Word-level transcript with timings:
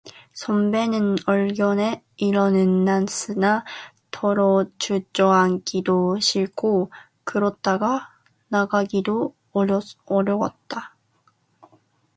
선비는 0.33 1.17
얼결에 1.27 2.03
일어는 2.15 2.85
났으나 2.85 3.63
도로 4.09 4.65
주저앉기도 4.79 6.19
싫고 6.19 6.91
그렇다고 7.23 7.85
나가기도 8.47 9.35
어려웠다. 10.05 10.95